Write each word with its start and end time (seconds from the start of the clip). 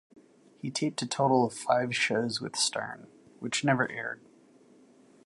He 0.57 0.71
taped 0.71 0.99
a 1.03 1.05
total 1.07 1.45
of 1.45 1.53
five 1.53 1.95
shows 1.95 2.41
with 2.41 2.55
Stern, 2.55 3.05
which 3.39 3.63
never 3.63 3.87
aired. 3.91 4.25